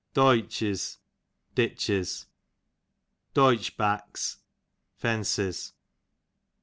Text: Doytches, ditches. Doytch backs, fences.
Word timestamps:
Doytches, 0.15 0.97
ditches. 1.53 2.25
Doytch 3.35 3.77
backs, 3.77 4.39
fences. 4.95 5.73